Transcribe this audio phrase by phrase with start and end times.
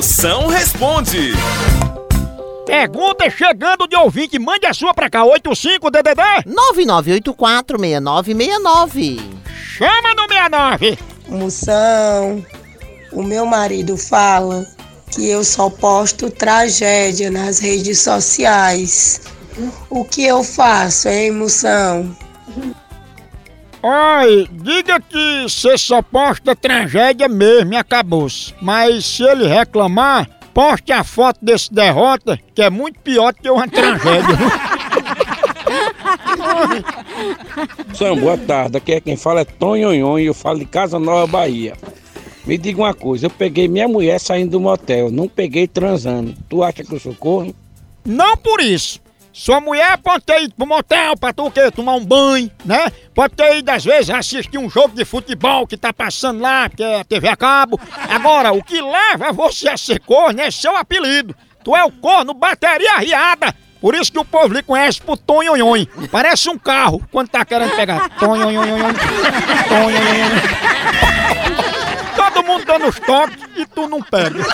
[0.00, 1.34] Moção responde.
[2.64, 6.46] Pergunta chegando de ouvinte, mande a sua pra cá, 85DDD.
[7.28, 9.20] 99846969.
[9.76, 10.98] Chama no 69.
[11.28, 12.42] Moção,
[13.12, 14.66] o meu marido fala
[15.10, 19.20] que eu só posto tragédia nas redes sociais.
[19.90, 22.16] O que eu faço, hein, Moção?
[23.82, 28.54] Oi, diga que você só posta tragédia mesmo e acabou-se.
[28.60, 33.48] Mas se ele reclamar, poste a foto desse derrota, que é muito pior do que
[33.48, 34.36] uma tragédia.
[37.94, 38.76] São, boa tarde.
[38.76, 41.72] Aqui é quem fala é Tonhonhon e eu falo de Casa Nova, Bahia.
[42.44, 46.34] Me diga uma coisa, eu peguei minha mulher saindo do motel, não peguei transando.
[46.50, 47.54] Tu acha que eu sou corno?
[48.04, 49.00] Não por isso.
[49.32, 51.70] Sua mulher pode ter ido pro motel pra tu o quê?
[51.70, 52.90] Tomar um banho, né?
[53.14, 56.82] Pode ter ido, às vezes, assistir um jogo de futebol que tá passando lá, que
[56.82, 57.78] é TV a cabo.
[58.08, 61.34] Agora, o que leva você a ser corno é seu apelido.
[61.62, 63.54] Tu é o corno bateria riada.
[63.80, 65.86] Por isso que o povo lhe conhece por Tonhonhon.
[66.10, 68.10] Parece um carro quando tá querendo pegar.
[72.16, 74.44] Todo mundo dando os toques e tu não pega.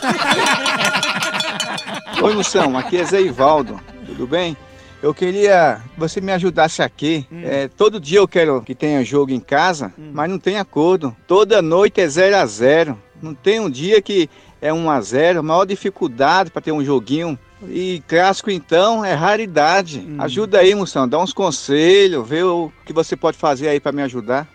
[2.23, 4.57] Oi, Moção, aqui é Zé Ivaldo, tudo bem?
[5.03, 7.27] Eu queria que você me ajudasse aqui.
[7.43, 11.15] É, todo dia eu quero que tenha jogo em casa, mas não tem acordo.
[11.27, 14.29] Toda noite é 0 a 0 Não tem um dia que
[14.61, 17.39] é 1 a 0 Maior dificuldade para ter um joguinho.
[17.69, 20.07] E clássico então é raridade.
[20.19, 24.03] Ajuda aí, Moção, dá uns conselhos, vê o que você pode fazer aí para me
[24.03, 24.47] ajudar.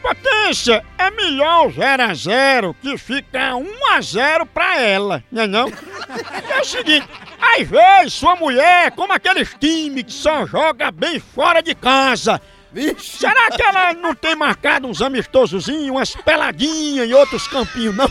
[0.00, 5.68] Potência, é melhor 0 a 0 que ficar 1 a 0 pra ela, né não?
[6.48, 7.06] É o seguinte,
[7.40, 12.40] às vezes sua mulher, como aqueles times que só joga bem fora de casa,
[12.98, 18.08] será que ela não tem marcado uns amistosozinhos, umas peladinhas em outros campinhos, não?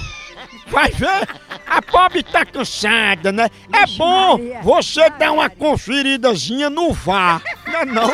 [0.68, 1.28] Vai ver,
[1.68, 3.50] a pobre tá cansada, né?
[3.72, 8.10] É bom você dar uma conferidazinha no VAR, né não?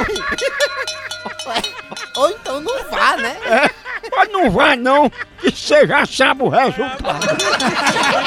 [2.15, 3.37] Ou então não vá, né?
[4.15, 7.25] Mas não vai não, que você já sabe o resultado.